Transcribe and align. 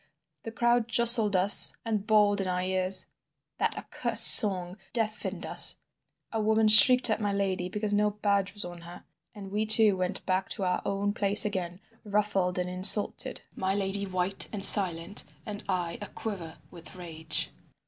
The 0.41 0.51
crowd 0.51 0.87
jostled 0.87 1.35
us 1.35 1.75
and 1.85 2.07
bawled 2.07 2.41
in 2.41 2.47
our 2.47 2.63
ears; 2.63 3.05
that 3.59 3.77
accursed 3.77 4.25
song 4.25 4.77
deafened 4.93 5.45
us; 5.45 5.77
a 6.31 6.41
woman 6.41 6.67
shrieked 6.69 7.11
at 7.11 7.21
my 7.21 7.31
lady 7.31 7.69
because 7.69 7.93
no 7.93 8.09
badge 8.09 8.55
was 8.55 8.65
on 8.65 8.81
her, 8.81 9.03
and 9.35 9.51
we 9.51 9.67
two 9.67 9.95
went 9.95 10.25
back 10.25 10.49
to 10.53 10.63
our 10.63 10.81
own 10.85 11.13
place 11.13 11.45
again, 11.45 11.81
ruffled 12.03 12.57
and 12.57 12.67
insulted—my 12.67 13.75
lady 13.75 14.07
white 14.07 14.47
and 14.51 14.65
silent, 14.65 15.23
and 15.45 15.63
I 15.69 15.99
aquiver 16.01 16.57
with 16.71 16.95
rage. 16.95 17.51